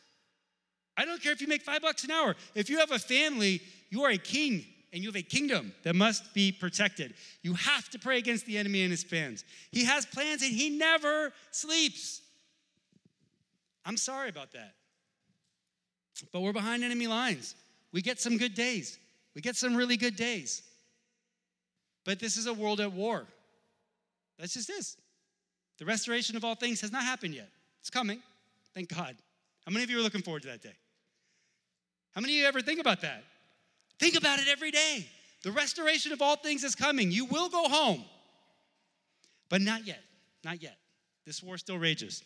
[0.96, 2.34] I don't care if you make five bucks an hour.
[2.54, 5.94] If you have a family, you are a king and you have a kingdom that
[5.94, 7.12] must be protected.
[7.42, 9.44] You have to pray against the enemy and his plans.
[9.70, 12.22] He has plans and he never sleeps.
[13.84, 14.72] I'm sorry about that.
[16.32, 17.56] But we're behind enemy lines.
[17.92, 18.98] We get some good days,
[19.34, 20.62] we get some really good days.
[22.06, 23.26] But this is a world at war.
[24.38, 24.96] That's just this.
[25.78, 27.48] The restoration of all things has not happened yet.
[27.80, 28.20] It's coming.
[28.74, 29.16] Thank God.
[29.66, 30.76] How many of you are looking forward to that day?
[32.14, 33.24] How many of you ever think about that?
[33.98, 35.06] Think about it every day.
[35.42, 37.10] The restoration of all things is coming.
[37.10, 38.04] You will go home.
[39.48, 40.02] But not yet.
[40.44, 40.76] Not yet.
[41.26, 42.22] This war still rages.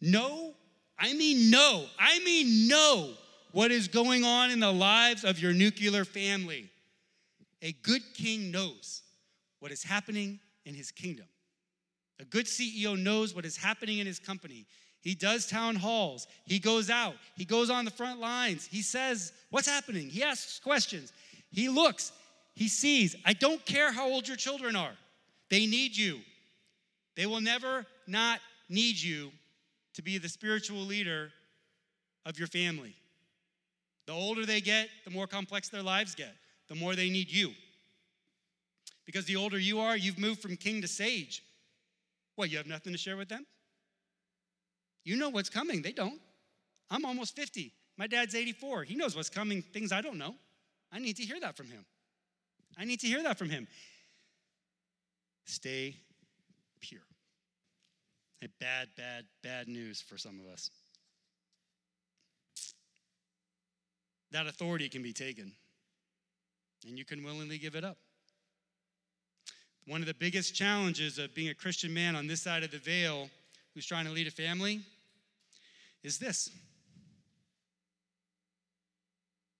[0.00, 0.54] No,
[0.98, 3.12] I mean, no, I mean, no,
[3.52, 6.70] what is going on in the lives of your nuclear family.
[7.62, 9.02] A good king knows
[9.60, 11.26] what is happening in his kingdom.
[12.18, 14.66] A good CEO knows what is happening in his company.
[15.00, 16.26] He does town halls.
[16.44, 17.14] He goes out.
[17.36, 18.66] He goes on the front lines.
[18.66, 20.10] He says, What's happening?
[20.10, 21.12] He asks questions.
[21.50, 22.12] He looks.
[22.54, 23.16] He sees.
[23.24, 24.92] I don't care how old your children are,
[25.48, 26.18] they need you.
[27.16, 29.30] They will never not need you
[29.94, 31.32] to be the spiritual leader
[32.24, 32.94] of your family.
[34.06, 36.34] The older they get, the more complex their lives get,
[36.68, 37.50] the more they need you.
[39.10, 41.42] Because the older you are, you've moved from king to sage.
[42.36, 43.44] What, you have nothing to share with them?
[45.04, 45.82] You know what's coming.
[45.82, 46.20] They don't.
[46.92, 47.72] I'm almost 50.
[47.98, 48.84] My dad's 84.
[48.84, 50.36] He knows what's coming, things I don't know.
[50.92, 51.84] I need to hear that from him.
[52.78, 53.66] I need to hear that from him.
[55.44, 55.96] Stay
[56.80, 57.00] pure.
[58.44, 60.70] A bad, bad, bad news for some of us.
[64.30, 65.50] That authority can be taken,
[66.86, 67.96] and you can willingly give it up.
[69.86, 72.78] One of the biggest challenges of being a Christian man on this side of the
[72.78, 73.28] veil
[73.74, 74.80] who's trying to lead a family
[76.02, 76.50] is this.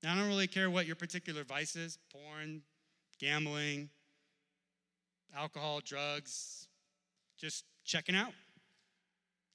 [0.03, 2.63] Now, I don't really care what your particular vice is porn,
[3.19, 3.91] gambling,
[5.37, 6.69] alcohol, drugs,
[7.39, 8.33] just checking out.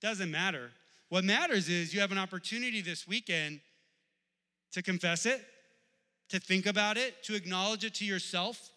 [0.02, 0.72] Doesn't matter.
[1.10, 3.60] What matters is you have an opportunity this weekend
[4.74, 5.42] to confess it,
[6.30, 8.72] to think about it, to acknowledge it to yourself,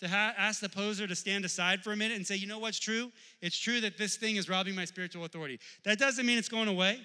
[0.00, 2.58] to ha- ask the poser to stand aside for a minute and say, you know
[2.58, 3.12] what's true?
[3.40, 5.60] It's true that this thing is robbing my spiritual authority.
[5.84, 7.00] That doesn't mean it's going away.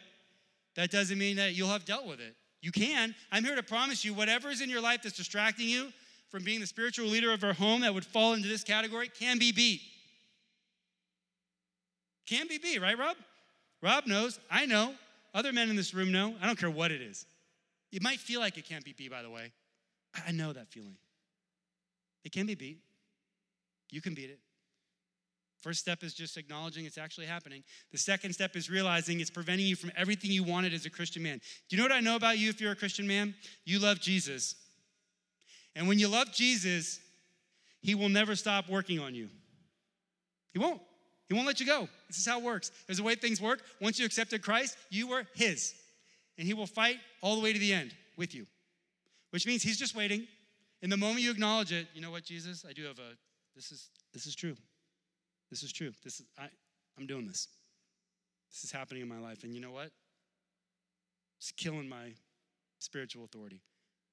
[0.75, 2.35] That doesn't mean that you'll have dealt with it.
[2.61, 3.13] You can.
[3.31, 5.91] I'm here to promise you whatever is in your life that's distracting you
[6.29, 9.37] from being the spiritual leader of our home that would fall into this category can
[9.37, 9.81] be beat.
[12.25, 13.17] Can be beat, right, Rob?
[13.81, 14.39] Rob knows.
[14.49, 14.95] I know.
[15.33, 16.33] Other men in this room know.
[16.41, 17.25] I don't care what it is.
[17.91, 19.51] It might feel like it can't be beat, by the way.
[20.27, 20.95] I know that feeling.
[22.25, 22.79] It can be beat.
[23.91, 24.39] You can beat it.
[25.59, 27.63] First step is just acknowledging it's actually happening.
[27.91, 31.23] The second step is realizing it's preventing you from everything you wanted as a Christian
[31.23, 31.39] man.
[31.69, 33.33] Do you know what I know about you if you're a Christian man?
[33.63, 34.55] You love Jesus.
[35.75, 36.99] And when you love Jesus,
[37.81, 39.29] he will never stop working on you.
[40.53, 40.81] He won't.
[41.27, 41.87] He won't let you go.
[42.07, 42.71] This is how it works.
[42.85, 43.61] There's a way things work.
[43.81, 45.73] Once you accepted Christ, you were his.
[46.37, 48.45] And he will fight all the way to the end with you,
[49.31, 50.27] which means he's just waiting.
[50.85, 52.63] And the moment you acknowledge it, you know what, Jesus?
[52.63, 53.17] I do have a,
[53.55, 54.55] this is, this is true.
[55.49, 55.91] This is true.
[56.03, 56.45] This is, I,
[56.95, 57.47] I'm doing this.
[58.51, 59.43] This is happening in my life.
[59.43, 59.89] And you know what?
[61.39, 62.13] It's killing my
[62.77, 63.63] spiritual authority.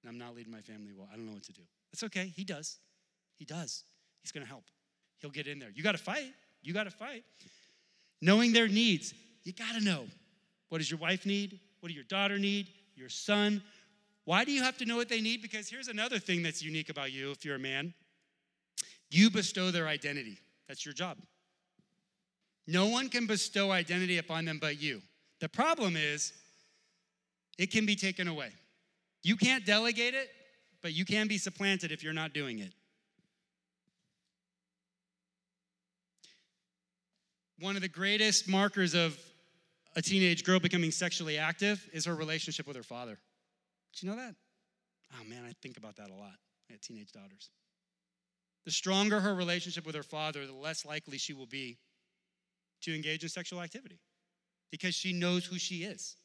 [0.03, 1.07] And I'm not leading my family well.
[1.13, 1.61] I don't know what to do.
[1.93, 2.33] That's okay.
[2.35, 2.79] He does.
[3.37, 3.85] He does.
[4.23, 4.65] He's going to help.
[5.19, 5.69] He'll get in there.
[5.75, 6.33] You got to fight.
[6.63, 7.23] You got to fight.
[8.23, 9.13] Knowing their needs.
[9.45, 10.07] You got to know.
[10.71, 11.61] What does your wife need?
[11.81, 12.69] What do your daughter need?
[12.97, 13.63] Your son?
[14.25, 15.43] Why do you have to know what they need?
[15.43, 17.93] Because here's another thing that's unique about you if you're a man.
[19.11, 20.39] You bestow their identity.
[20.69, 21.19] That's your job.
[22.67, 25.03] No one can bestow identity upon them but you.
[25.41, 26.33] The problem is,
[27.59, 28.51] it can be taken away.
[29.23, 30.29] You can't delegate it,
[30.83, 32.73] but you can be supplanted if you're not doing it.
[37.59, 39.19] One of the greatest markers of
[39.95, 43.19] a teenage girl becoming sexually active is her relationship with her father.
[43.93, 44.35] Did you know that?
[45.15, 46.35] Oh man, I think about that a lot.
[46.69, 47.51] I have teenage daughters.
[48.65, 51.79] The stronger her relationship with her father, the less likely she will be
[52.83, 53.99] to engage in sexual activity
[54.71, 56.17] because she knows who she is.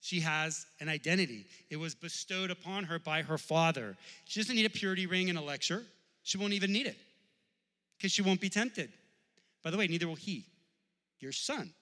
[0.00, 1.46] She has an identity.
[1.68, 3.96] It was bestowed upon her by her father.
[4.24, 5.84] She doesn't need a purity ring and a lecture.
[6.22, 6.96] She won't even need it
[7.98, 8.90] because she won't be tempted.
[9.62, 10.46] By the way, neither will he,
[11.20, 11.72] your son.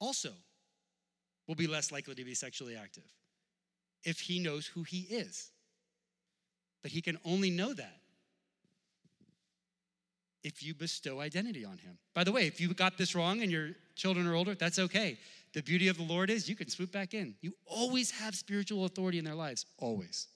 [0.00, 0.30] Also,
[1.46, 3.04] will be less likely to be sexually active
[4.04, 5.50] if he knows who he is.
[6.82, 8.00] But he can only know that
[10.42, 11.98] if you bestow identity on him.
[12.14, 15.18] By the way, if you got this wrong and your children are older, that's okay.
[15.54, 17.34] The beauty of the Lord is you can swoop back in.
[17.40, 20.26] You always have spiritual authority in their lives, always.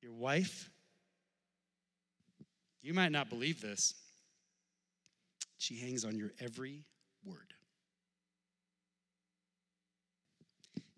[0.00, 0.70] Your wife,
[2.82, 3.94] you might not believe this.
[5.58, 6.84] She hangs on your every
[7.24, 7.52] word.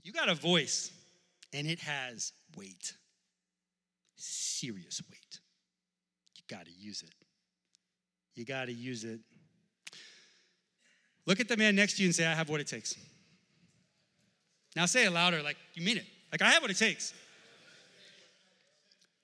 [0.03, 0.91] You got a voice,
[1.53, 2.95] and it has weight
[4.63, 5.41] serious weight.
[6.37, 7.11] You got to use it.
[8.35, 9.21] You got to use it.
[11.27, 12.95] Look at the man next to you and say, I have what it takes.
[14.75, 16.07] Now say it louder, like you mean it.
[16.31, 17.13] Like, I have what it takes.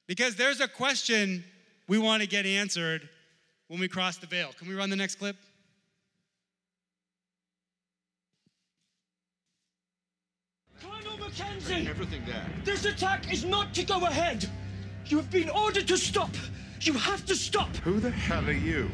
[0.06, 1.42] Because there's a question
[1.86, 3.08] we want to get answered
[3.68, 4.50] when we cross the veil.
[4.58, 5.36] Can we run the next clip?
[11.28, 11.86] Mackenzie!
[11.88, 12.46] Everything there.
[12.64, 14.48] This attack is not to go ahead!
[15.06, 16.30] You have been ordered to stop!
[16.80, 17.76] You have to stop!
[17.78, 18.90] Who the hell are you?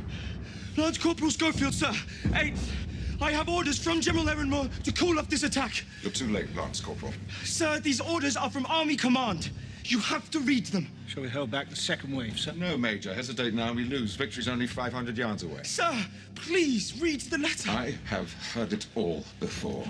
[0.76, 1.92] Lance Corporal Schofield, sir.
[2.34, 2.72] Eighth.
[3.20, 5.84] I have orders from General Erinmore to call off this attack.
[6.02, 7.12] You're too late, Lance Corporal.
[7.44, 9.50] Sir, these orders are from Army Command.
[9.84, 10.88] You have to read them.
[11.06, 12.52] Shall we hold back the second wave, sir?
[12.56, 13.14] No, Major.
[13.14, 14.16] Hesitate now, and we lose.
[14.16, 15.62] Victory's only 500 yards away.
[15.62, 15.94] Sir,
[16.34, 17.70] please read the letter.
[17.70, 19.86] I have heard it all before.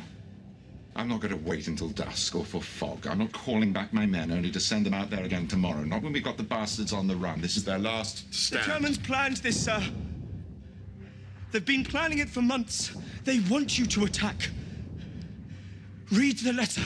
[0.96, 3.06] I'm not going to wait until dusk or for fog.
[3.06, 5.82] I'm not calling back my men only to send them out there again tomorrow.
[5.82, 7.40] Not when we've got the bastards on the run.
[7.40, 8.66] This is their last The stand.
[8.66, 9.82] Germans planned this, sir.
[11.50, 12.96] They've been planning it for months.
[13.24, 14.50] They want you to attack.
[16.12, 16.82] Read the letter.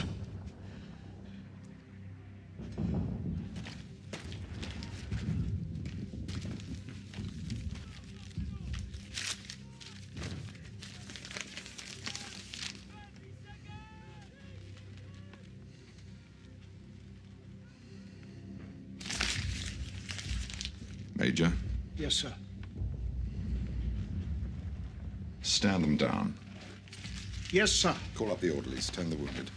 [27.59, 27.93] Yes, sir.
[28.15, 28.89] Call up the orderlies.
[28.89, 29.51] Tend the wounded.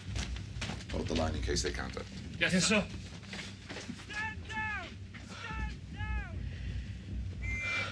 [0.91, 2.01] Hold the line in case they counter.
[2.39, 2.83] Yes, yes sir.
[4.10, 4.87] Stand down!
[5.45, 6.35] Stand down!
[7.37, 7.85] Stand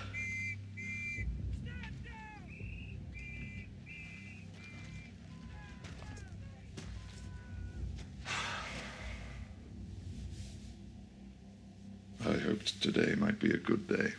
[12.25, 12.35] down!
[12.35, 14.13] I hoped today might be a good day.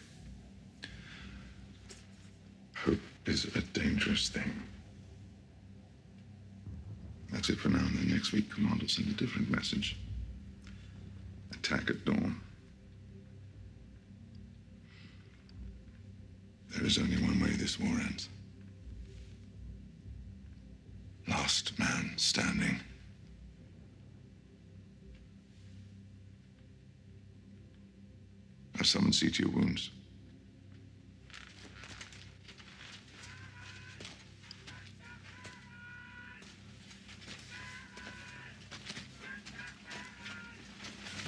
[2.76, 4.52] Hope is a dangerous thing.
[7.32, 8.32] That's it for now, and then next
[8.98, 9.96] will a different message.
[11.52, 12.40] Attack at dawn.
[16.70, 18.28] There is only one way this war ends.
[21.28, 22.80] Last man standing.
[28.78, 29.90] I've someone see to your wounds.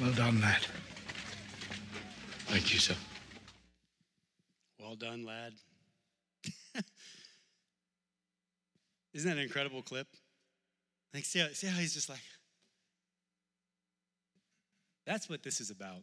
[0.03, 0.67] Well done, lad.
[2.47, 2.97] Thank you, sir.
[4.81, 5.53] Well done, lad.
[9.15, 10.09] Isn't that an incredible clip?
[11.15, 12.19] Like, see how, see how he's just like,
[15.07, 16.03] that's what this is about.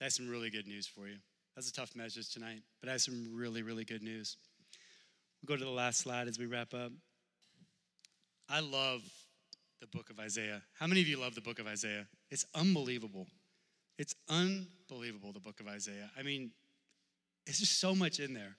[0.00, 1.16] That's some really good news for you.
[1.56, 4.36] That's a tough message tonight, but I have some really, really good news.
[5.40, 6.92] We'll go to the last slide as we wrap up.
[8.50, 9.00] I love
[9.90, 10.62] the book of Isaiah.
[10.78, 12.06] How many of you love the book of Isaiah?
[12.30, 13.26] It's unbelievable.
[13.98, 16.10] It's unbelievable, the book of Isaiah.
[16.18, 16.52] I mean,
[17.46, 18.56] it's just so much in there.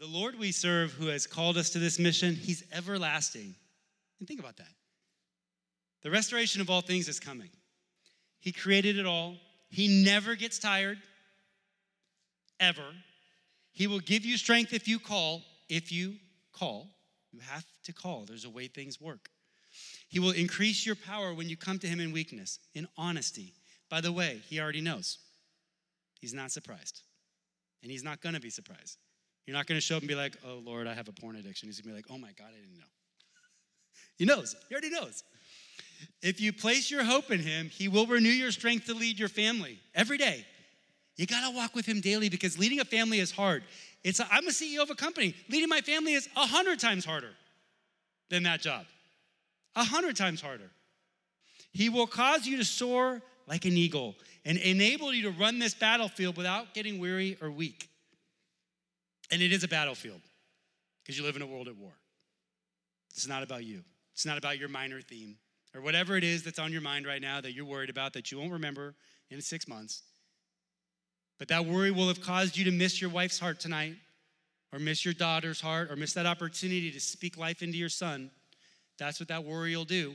[0.00, 3.54] The Lord we serve, who has called us to this mission, He's everlasting.
[4.18, 4.72] And think about that.
[6.02, 7.50] The restoration of all things is coming.
[8.40, 9.36] He created it all,
[9.68, 10.98] He never gets tired,
[12.58, 12.94] ever.
[13.72, 16.14] He will give you strength if you call, if you
[16.52, 16.88] call.
[17.32, 18.24] You have to call.
[18.26, 19.28] There's a way things work.
[20.12, 23.54] He will increase your power when you come to Him in weakness, in honesty.
[23.88, 25.16] By the way, He already knows.
[26.20, 27.00] He's not surprised.
[27.82, 28.98] And He's not gonna be surprised.
[29.46, 31.66] You're not gonna show up and be like, oh Lord, I have a porn addiction.
[31.70, 32.84] He's gonna be like, oh my God, I didn't know.
[34.18, 34.54] He knows.
[34.68, 35.24] He already knows.
[36.20, 39.30] If you place your hope in Him, He will renew your strength to lead your
[39.30, 40.44] family every day.
[41.16, 43.64] You gotta walk with Him daily because leading a family is hard.
[44.04, 45.34] It's a, I'm a CEO of a company.
[45.48, 47.30] Leading my family is a hundred times harder
[48.28, 48.84] than that job.
[49.74, 50.70] A hundred times harder.
[51.72, 54.14] He will cause you to soar like an eagle
[54.44, 57.88] and enable you to run this battlefield without getting weary or weak.
[59.30, 60.20] And it is a battlefield
[61.02, 61.92] because you live in a world at war.
[63.10, 63.82] It's not about you,
[64.14, 65.36] it's not about your minor theme
[65.74, 68.30] or whatever it is that's on your mind right now that you're worried about that
[68.30, 68.94] you won't remember
[69.30, 70.02] in six months.
[71.38, 73.96] But that worry will have caused you to miss your wife's heart tonight,
[74.72, 78.30] or miss your daughter's heart, or miss that opportunity to speak life into your son.
[78.98, 80.14] That's what that worry will do.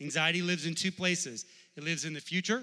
[0.00, 1.44] Anxiety lives in two places
[1.76, 2.62] it lives in the future,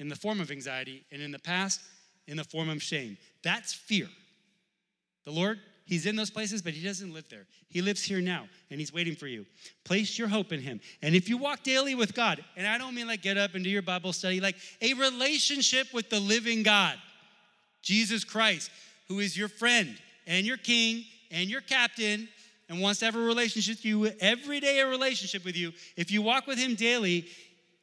[0.00, 1.80] in the form of anxiety, and in the past,
[2.26, 3.16] in the form of shame.
[3.44, 4.08] That's fear.
[5.24, 7.46] The Lord, He's in those places, but He doesn't live there.
[7.68, 9.46] He lives here now, and He's waiting for you.
[9.84, 10.80] Place your hope in Him.
[11.02, 13.62] And if you walk daily with God, and I don't mean like get up and
[13.62, 16.96] do your Bible study, like a relationship with the living God,
[17.82, 18.70] Jesus Christ,
[19.08, 22.28] who is your friend and your king and your captain
[22.68, 26.10] and wants to have a relationship with you, every day a relationship with you, if
[26.10, 27.26] you walk with Him daily,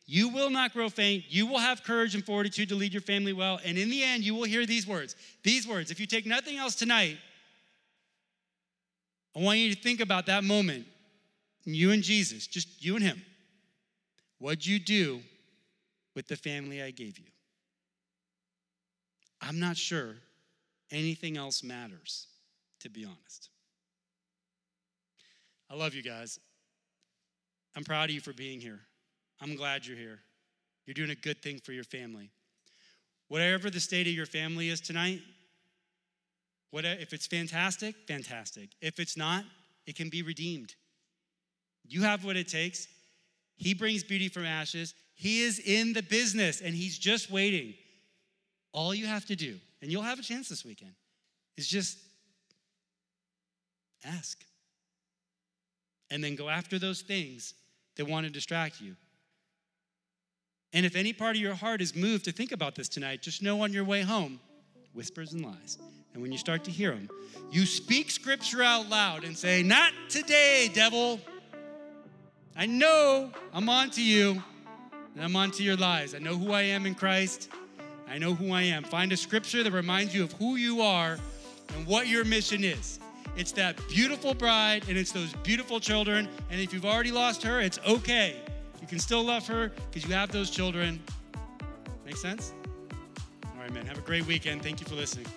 [0.05, 1.25] you will not grow faint.
[1.29, 3.59] You will have courage and fortitude to lead your family well.
[3.63, 5.15] And in the end, you will hear these words.
[5.43, 5.91] These words.
[5.91, 7.19] If you take nothing else tonight,
[9.35, 10.87] I want you to think about that moment.
[11.65, 13.21] You and Jesus, just you and Him.
[14.39, 15.21] What'd you do
[16.15, 17.25] with the family I gave you?
[19.41, 20.15] I'm not sure
[20.91, 22.27] anything else matters,
[22.79, 23.49] to be honest.
[25.69, 26.39] I love you guys.
[27.75, 28.79] I'm proud of you for being here.
[29.41, 30.19] I'm glad you're here.
[30.85, 32.31] You're doing a good thing for your family.
[33.27, 35.21] Whatever the state of your family is tonight,
[36.71, 38.69] what, if it's fantastic, fantastic.
[38.81, 39.43] If it's not,
[39.85, 40.75] it can be redeemed.
[41.87, 42.87] You have what it takes.
[43.57, 44.93] He brings beauty from ashes.
[45.15, 47.73] He is in the business and he's just waiting.
[48.71, 50.93] All you have to do, and you'll have a chance this weekend,
[51.57, 51.97] is just
[54.05, 54.43] ask.
[56.11, 57.53] And then go after those things
[57.95, 58.95] that want to distract you.
[60.73, 63.41] And if any part of your heart is moved to think about this tonight, just
[63.41, 64.39] know on your way home,
[64.93, 65.77] whispers and lies.
[66.13, 67.09] And when you start to hear them,
[67.51, 71.19] you speak scripture out loud and say, Not today, devil.
[72.55, 74.43] I know I'm on to you,
[75.15, 76.13] and I'm on to your lies.
[76.13, 77.49] I know who I am in Christ.
[78.07, 78.83] I know who I am.
[78.83, 81.17] Find a scripture that reminds you of who you are
[81.75, 82.99] and what your mission is.
[83.35, 86.27] It's that beautiful bride and it's those beautiful children.
[86.49, 88.35] And if you've already lost her, it's okay.
[88.81, 91.01] You can still love her because you have those children.
[92.05, 92.53] Make sense?
[93.45, 93.85] All right, man.
[93.85, 94.63] Have a great weekend.
[94.63, 95.27] Thank you for listening.